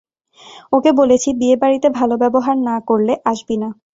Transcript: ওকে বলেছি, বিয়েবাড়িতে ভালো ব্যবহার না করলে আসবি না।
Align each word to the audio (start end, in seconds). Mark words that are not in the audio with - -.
ওকে 0.73 0.91
বলেছি, 0.99 1.29
বিয়েবাড়িতে 1.33 1.87
ভালো 1.99 2.15
ব্যবহার 2.17 2.55
না 2.69 2.75
করলে 2.89 3.13
আসবি 3.25 3.55
না। 3.57 3.69